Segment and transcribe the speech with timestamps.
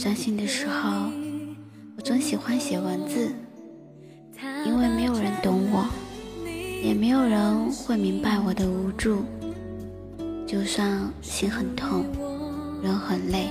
[0.00, 1.10] 伤心的时候，
[1.94, 3.30] 我总喜欢写文字，
[4.64, 5.86] 因为没有人懂我，
[6.82, 9.22] 也没有人会明白我的无助。
[10.46, 12.06] 就算心很痛，
[12.82, 13.50] 人很累，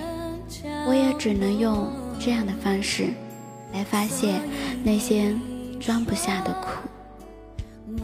[0.88, 1.88] 我也只能用
[2.20, 3.10] 这样的方式
[3.72, 4.42] 来发泄
[4.84, 5.36] 那些
[5.80, 8.02] 装不下的苦。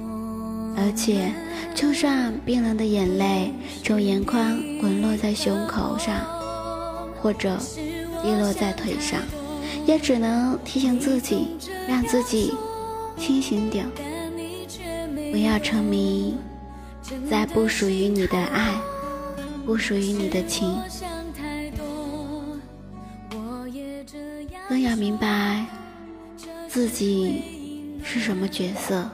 [0.78, 1.34] 而且，
[1.74, 3.52] 就算冰冷的眼泪
[3.84, 6.24] 从眼眶滚落在胸口上，
[7.20, 7.58] 或者
[8.26, 9.22] 滴落在腿上，
[9.86, 11.46] 也只能提醒自己，
[11.88, 12.52] 让自己
[13.20, 13.86] 清醒点，
[15.32, 16.36] 不要沉迷。
[17.30, 18.74] 在不属于你的爱，
[19.64, 20.76] 不属于你的情，
[24.68, 25.64] 更要明白
[26.68, 27.44] 自己
[28.04, 29.08] 是什么角色。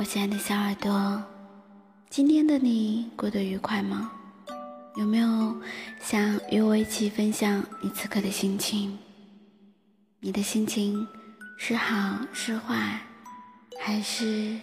[0.00, 1.22] 我亲爱的小耳朵，
[2.08, 4.10] 今天的你过得愉快吗？
[4.96, 5.54] 有没有
[6.00, 8.96] 想与我一起分享你此刻的心情？
[10.20, 11.06] 你的心情
[11.58, 12.98] 是好是坏，
[13.78, 14.58] 还是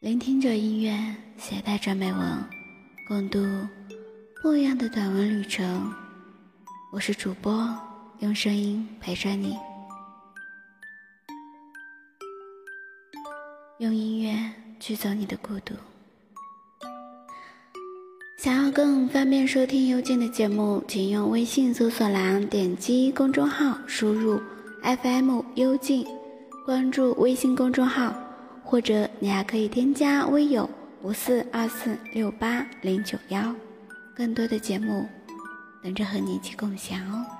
[0.00, 2.44] 聆听着音乐，携带着美文，
[3.06, 3.38] 共度
[4.40, 5.92] 不一样的短文旅程？
[6.90, 7.76] 我是主播，
[8.20, 9.54] 用声音陪着你。
[13.80, 14.34] 用音乐
[14.78, 15.72] 驱走你的孤独。
[18.36, 24.38] 想要更方便收听幽静的节目，请用微信搜索栏点击公众号，输入
[24.82, 26.06] FM 幽静，
[26.66, 28.14] 关注微信公众号，
[28.62, 30.68] 或者你还可以添加微友
[31.00, 33.54] 五四二四六八零九幺，
[34.14, 35.08] 更多的节目
[35.82, 37.39] 等着和你一起共享哦。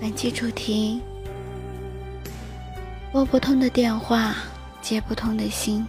[0.00, 1.00] 本期主题：
[3.12, 4.34] 拨不通的电话，
[4.82, 5.86] 接不通的心。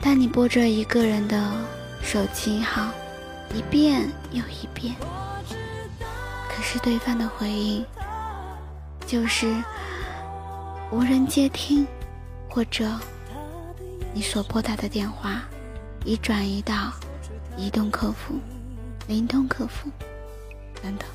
[0.00, 1.52] 当你拨着一个人的
[2.02, 2.90] 手机号，
[3.54, 4.94] 一遍又一遍，
[6.48, 7.84] 可是对方的回应
[9.06, 9.54] 就是
[10.90, 11.86] 无人接听，
[12.48, 12.98] 或者
[14.12, 15.42] 你所拨打的电话
[16.04, 16.92] 已转移到
[17.56, 18.34] 移动客服、
[19.12, 19.90] 灵通客服
[20.82, 21.06] 等等。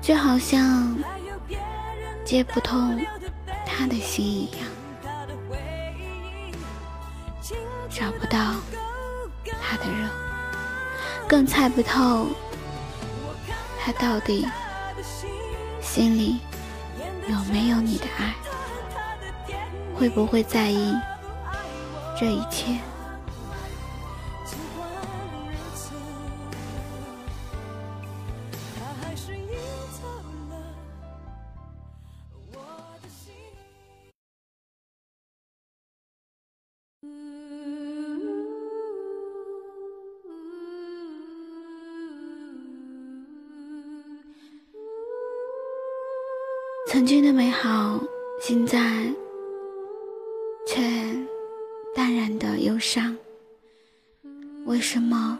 [0.00, 0.96] 就好像
[2.24, 2.98] 接不通
[3.66, 4.66] 他的心一样，
[7.90, 8.54] 找不到
[9.60, 10.08] 他的肉，
[11.28, 12.28] 更猜不透
[13.78, 14.48] 他到底
[15.82, 16.40] 心里
[17.28, 18.34] 有没有你的爱，
[19.94, 20.94] 会不会在意
[22.18, 22.78] 这一切。
[47.04, 48.02] 曾经的美好，
[48.40, 49.12] 现在
[50.66, 50.80] 却
[51.94, 53.14] 淡然的忧伤。
[54.64, 55.38] 为什么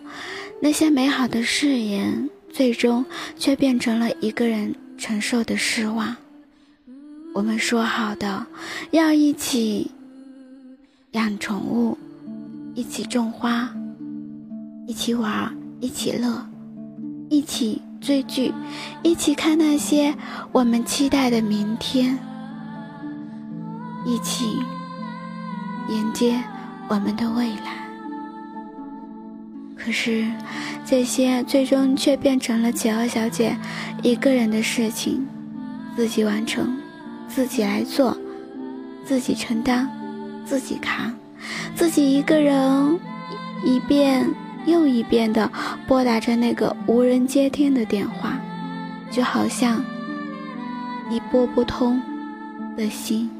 [0.61, 3.03] 那些美好的誓言，最终
[3.39, 6.15] 却变成了一个人承受的失望？
[7.33, 8.47] 我们说好的
[8.91, 9.91] 要一起
[11.13, 11.97] 养宠物，
[12.75, 13.75] 一起种花，
[14.87, 16.47] 一起玩，一起乐，
[17.31, 17.81] 一起。
[18.05, 18.53] 追剧，
[19.03, 20.15] 一起看那些
[20.53, 22.19] 我们期待的明天，
[24.05, 24.59] 一起
[25.89, 26.39] 迎接
[26.87, 27.89] 我们的未来。
[29.75, 30.27] 可是，
[30.85, 33.57] 这些最终却变成了企鹅小姐
[34.03, 35.27] 一个人的事情，
[35.97, 36.77] 自己完成，
[37.27, 38.15] 自己来做，
[39.03, 39.89] 自己承担，
[40.45, 41.11] 自己扛，
[41.75, 43.01] 自己一个人
[43.65, 44.29] 一遍。
[44.67, 45.51] 又一遍的
[45.87, 48.41] 拨打着那个无人接听的电话，
[49.11, 49.85] 就好像
[51.09, 52.01] 你拨不通
[52.77, 53.31] 的心。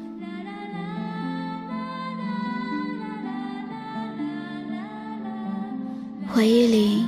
[6.27, 7.05] 回忆里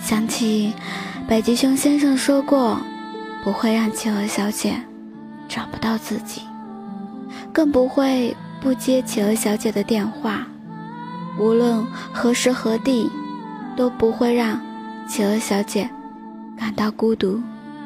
[0.00, 0.72] 想起
[1.26, 2.80] 北极熊先生说过，
[3.42, 4.80] 不会让企鹅小姐
[5.48, 6.42] 找不到自己，
[7.52, 10.46] 更不会不接企鹅小姐的电话，
[11.38, 13.10] 无论何时何地。
[13.78, 14.60] 都不会让
[15.06, 15.88] 企鹅小姐
[16.58, 17.40] 感到孤独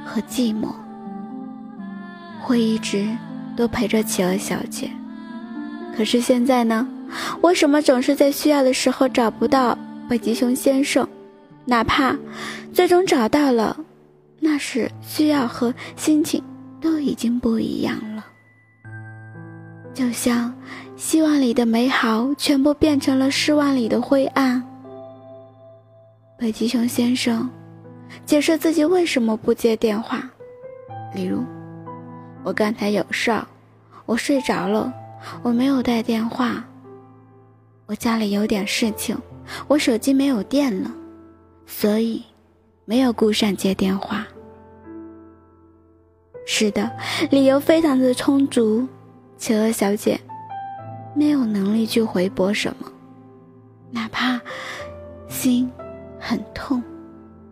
[0.07, 0.73] 和寂寞，
[2.41, 3.07] 会一直
[3.55, 4.91] 都陪着企鹅小姐。
[5.95, 6.89] 可是现在呢？
[7.43, 9.77] 为什么总是在需要的时候找不到
[10.09, 11.07] 北极熊先生？
[11.67, 12.17] 哪怕
[12.73, 13.77] 最终找到了，
[14.41, 16.43] 那时需要和心情
[16.81, 18.25] 都已经不一样了。
[19.93, 20.55] 就像
[20.97, 24.67] 希望里的美好全部变成了失望里的灰暗。
[26.43, 27.49] 北极熊先生
[28.27, 30.29] 解释自己为什么不接电话，
[31.15, 31.45] 例如
[32.43, 33.47] ：“我刚才有事儿，
[34.07, 34.93] 我睡着了，
[35.41, 36.65] 我没有带电话。
[37.87, 39.17] 我家里有点事情，
[39.69, 40.91] 我手机没有电了，
[41.65, 42.25] 所以
[42.87, 44.27] 没有顾上接电话。”
[46.45, 46.91] 是的，
[47.31, 48.85] 理由非常的充足。
[49.39, 50.19] 企鹅小姐
[51.15, 52.91] 没有能力去回驳什么，
[53.93, 54.41] 哪怕
[55.29, 55.71] 心。
[56.25, 56.81] 很痛，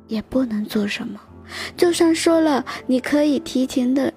[0.07, 1.19] 也不能做什么。
[1.77, 4.12] 就算说了，你可以提前的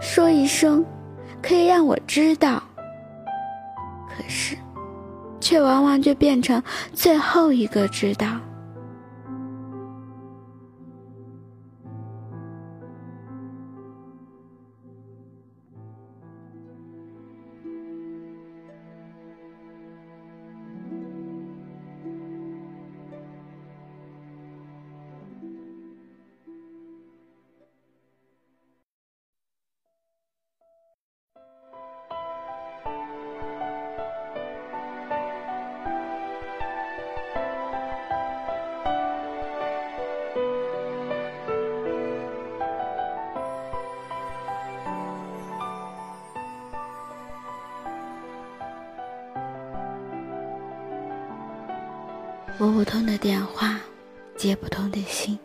[0.00, 0.84] 说一声，
[1.42, 2.62] 可以让我知道。
[4.08, 4.56] 可是，
[5.40, 8.38] 却往往就变成最后一个知道。
[52.58, 53.78] 拨不通的电话，
[54.36, 55.38] 接不通的信，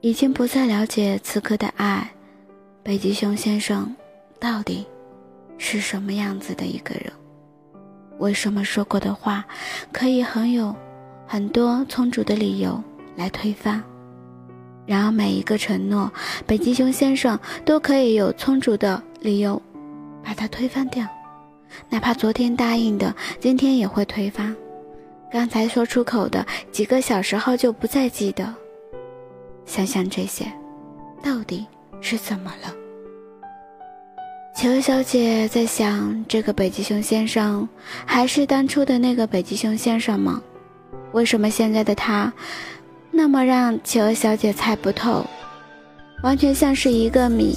[0.00, 2.10] 已经不再了解此刻的爱。
[2.82, 3.94] 北极熊先生
[4.40, 4.86] 到底
[5.58, 7.12] 是什么样子的一个人？
[8.18, 9.44] 为什么说过的话
[9.92, 10.74] 可以很有
[11.26, 12.82] 很多充足的理由
[13.14, 13.82] 来推翻？
[14.86, 16.10] 然而每一个承诺，
[16.46, 19.60] 北极熊先生都可以有充足的理由
[20.22, 21.06] 把它推翻掉，
[21.90, 24.56] 哪怕昨天答应的，今天也会推翻。
[25.34, 28.54] 刚才说出口的，几个小时后就不再记得。
[29.66, 30.44] 想想这些，
[31.24, 31.66] 到底
[32.00, 32.72] 是怎么了？
[34.54, 37.68] 企鹅小姐在想：这个北极熊先生
[38.06, 40.40] 还是当初的那个北极熊先生吗？
[41.10, 42.32] 为什么现在的他
[43.10, 45.26] 那么让企鹅小姐猜不透？
[46.22, 47.56] 完全像是一个谜，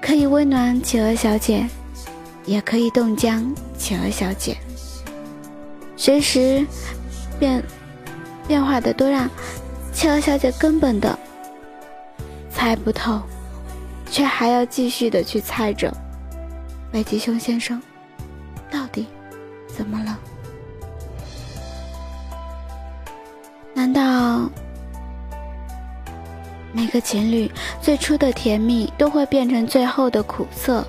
[0.00, 1.66] 可以温暖企鹅小姐，
[2.44, 4.56] 也可以冻僵企鹅小姐，
[5.98, 6.66] 随时
[7.38, 7.62] 变
[8.46, 9.28] 变化的都让
[9.92, 11.18] 企鹅小姐根本的
[12.50, 13.20] 猜不透。
[14.10, 15.94] 却还要继续的去猜着，
[16.90, 17.78] 北极熊先生
[18.70, 19.06] 到底
[19.66, 20.18] 怎么了？
[23.74, 24.50] 难道
[26.72, 27.52] 每个情侣
[27.82, 30.82] 最初的甜蜜都会变成最后的苦涩？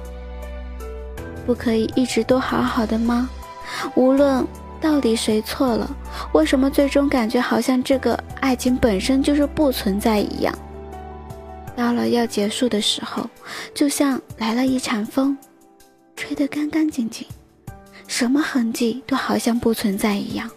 [1.46, 3.30] 不可以一直都好好的吗？
[3.96, 4.48] 无论
[4.82, 5.90] 到底谁错了，
[6.34, 10.58] 为什么最终感觉好像这个爱情本身就是不存在一样？
[11.76, 13.30] 到了要结束的时候，
[13.74, 15.38] 就像来了一场风，
[16.16, 17.28] 吹得干干净净，
[18.08, 20.50] 什么痕迹都好像不存在一样。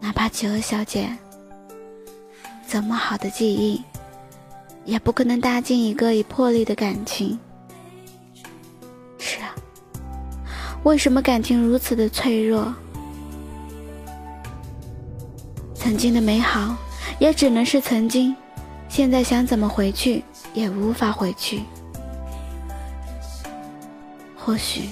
[0.00, 1.08] 哪怕企鹅小姐
[2.66, 3.82] 怎么好的记忆，
[4.84, 7.38] 也不可能搭进一个已破裂的感情。
[10.86, 12.72] 为什么感情如此的脆弱？
[15.74, 16.76] 曾经的美好，
[17.18, 18.32] 也只能是曾经。
[18.88, 20.22] 现在想怎么回去
[20.54, 21.62] 也无法回去。
[24.36, 24.82] 或许，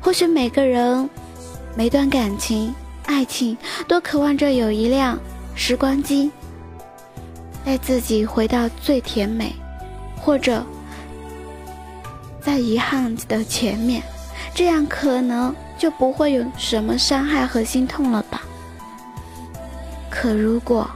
[0.00, 1.10] 或许每个人、
[1.76, 2.72] 每段感情、
[3.04, 5.18] 爱情都渴望着有一辆
[5.56, 6.30] 时光机，
[7.64, 9.52] 带自己回到最甜美，
[10.20, 10.64] 或者
[12.40, 14.00] 在遗憾的前面，
[14.56, 18.42] 这样可能就不会有什么伤害和心痛了吧。
[20.10, 20.90] 可如果……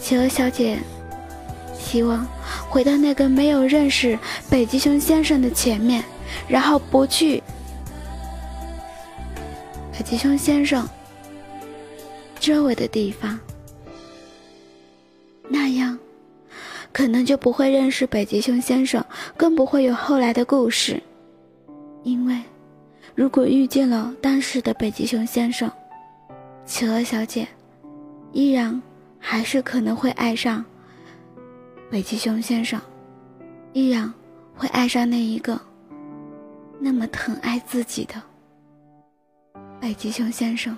[0.00, 0.78] 企鹅小姐
[1.78, 2.26] 希望
[2.70, 4.18] 回到那个没有认识
[4.48, 6.02] 北极熊先生的前面，
[6.48, 7.42] 然后不去
[9.92, 10.88] 北极熊先生
[12.40, 13.38] 周围的地方，
[15.50, 15.98] 那样
[16.98, 19.04] 可能就不会认识北极熊先生，
[19.36, 21.00] 更不会有后来的故事。
[22.02, 22.42] 因为
[23.14, 25.70] 如果遇见了当时的北极熊先生，
[26.66, 27.46] 企鹅小姐
[28.32, 28.82] 依然。
[29.20, 30.64] 还是可能会爱上
[31.90, 32.80] 北极熊先生，
[33.72, 34.12] 依然
[34.56, 35.60] 会爱上那一个
[36.78, 38.14] 那么疼爱自己的
[39.80, 40.76] 北极熊先生。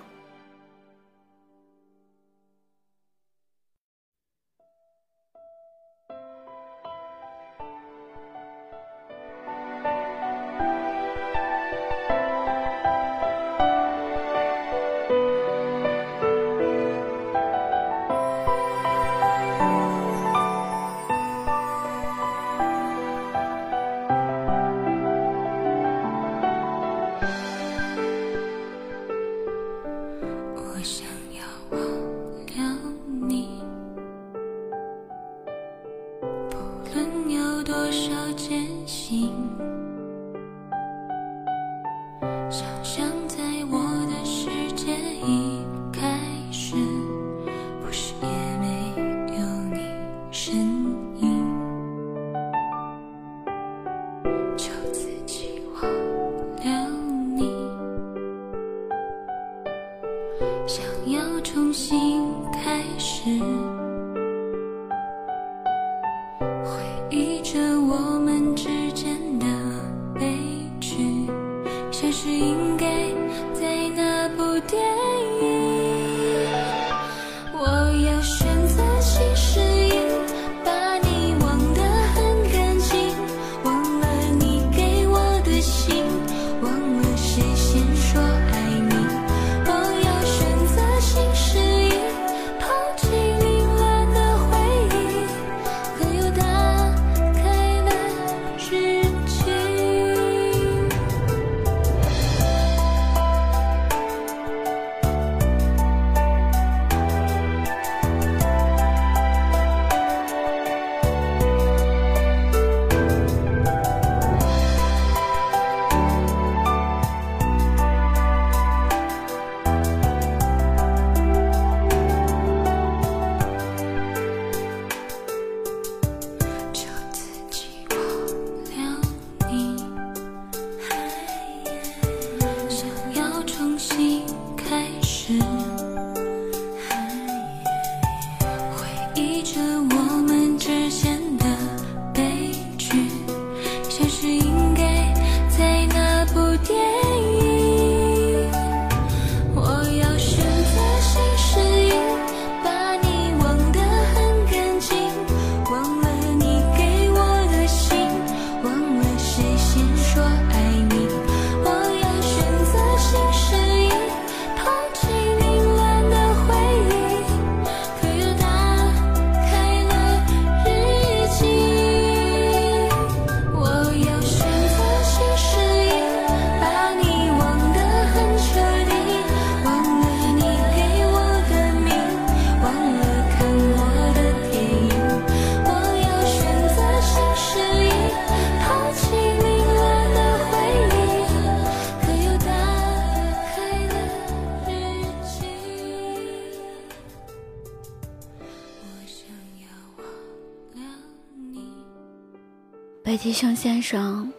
[203.41, 204.31] 熊先生，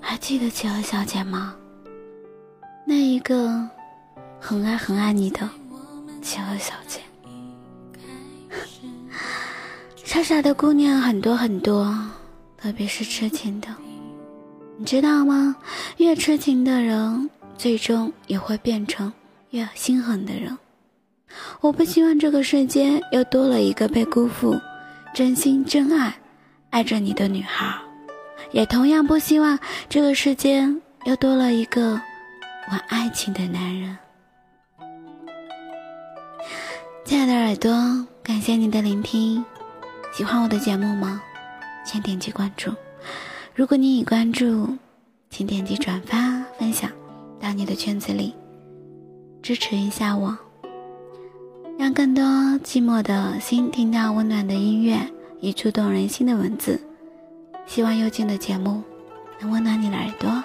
[0.00, 1.54] 还记得企鹅小姐吗？
[2.84, 3.64] 那一个
[4.40, 5.48] 很爱很爱你的
[6.20, 6.98] 企鹅小姐。
[10.02, 11.96] 傻傻的姑娘很多很多，
[12.56, 13.68] 特别是痴情的，
[14.76, 15.54] 你知道吗？
[15.98, 19.12] 越痴情的人，最终也会变成
[19.50, 20.58] 越心狠的人。
[21.60, 24.56] 我不希望这个世界又多了一个被辜负、
[25.14, 26.12] 真心真爱。
[26.74, 27.72] 爱着你的女孩，
[28.50, 29.56] 也同样不希望
[29.88, 31.92] 这个世间又多了一个
[32.68, 33.96] 玩爱情的男人。
[37.04, 37.70] 亲爱的耳朵，
[38.24, 39.44] 感谢你的聆听，
[40.12, 41.22] 喜欢我的节目吗？
[41.86, 42.72] 请点击关注。
[43.54, 44.76] 如果你已关注，
[45.30, 46.90] 请点击转发分享
[47.38, 48.34] 到你的圈子里，
[49.40, 50.36] 支持一下我，
[51.78, 52.24] 让更多
[52.64, 54.98] 寂寞的心听到温暖的音乐。
[55.40, 56.80] 以触动人心的文字，
[57.66, 58.82] 希望幽静的节目
[59.40, 60.42] 能温暖你的耳朵。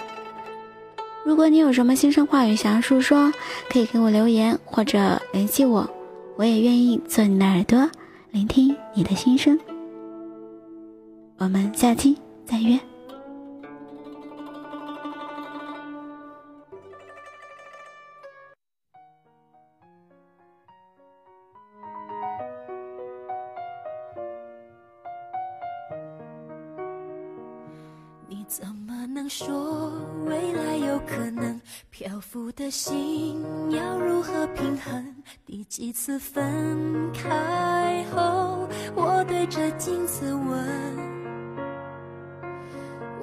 [1.26, 3.32] 如果你有什么心声话语想要诉说，
[3.70, 5.88] 可以给我留言或者联系我，
[6.38, 7.90] 我也愿意做你的耳朵，
[8.32, 9.60] 聆听你的心声。
[11.38, 12.80] 我们下期再约。
[30.26, 31.60] 未来有可能？
[31.90, 35.16] 漂浮的心要如何平衡？
[35.46, 40.98] 第几次分开后，我对着镜子问：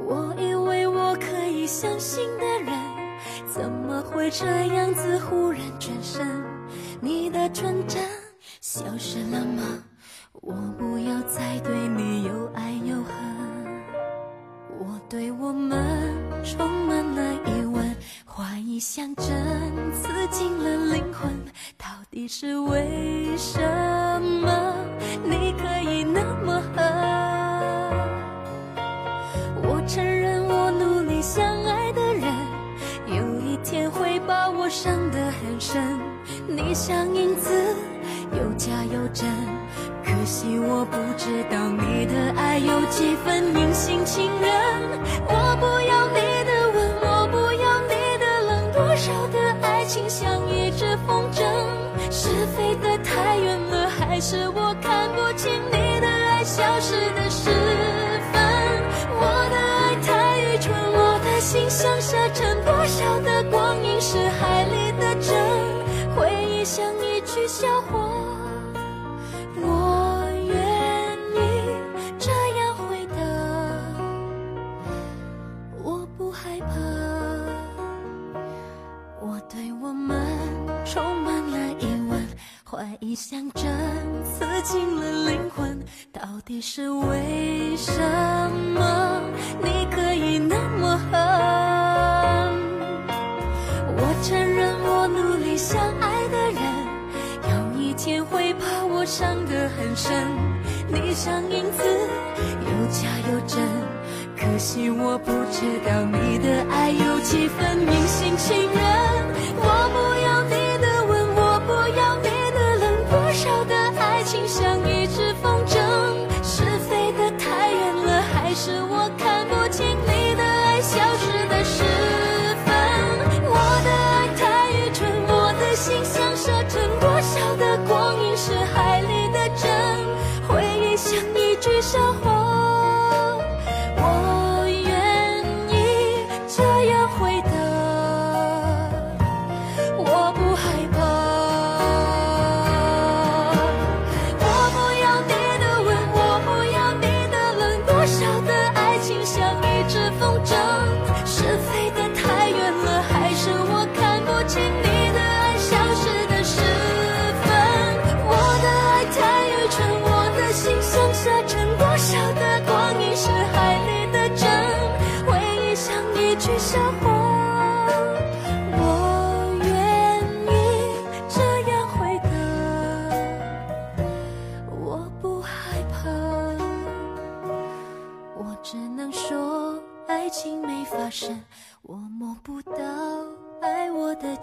[0.07, 2.73] 我以为我可以相信的人，
[3.47, 6.27] 怎么会这样子忽然转身？
[7.01, 8.03] 你的纯真
[8.61, 9.63] 消失了吗？
[10.43, 13.76] 我不要再对你有爱有恨。
[14.79, 19.27] 我对我们充满了疑问，怀疑像针
[19.93, 21.33] 刺进了灵魂，
[21.79, 23.61] 到底是为什
[24.21, 24.75] 么
[25.25, 26.85] 你可以那么狠？
[29.63, 32.25] 我承认我努力相爱的人，
[33.07, 35.99] 有一天会把我伤得很深。
[36.47, 37.51] 你像影子，
[38.33, 39.56] 有假有真。
[40.27, 44.51] 可惜我不知道你的爱有几分隐形情人。
[45.25, 51.47] 我不要你的吻，我不要你的冷，多少的爱情像一只风筝，
[52.11, 57.51] 是飞得太远了，还是我看不清你的爱消失的时
[58.33, 58.43] 分？
[59.21, 64.56] 我的爱太愚蠢，我的心像沙尘，多少的光阴是海
[105.59, 107.96] 知道你的爱有几分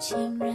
[0.03, 0.52] 情人。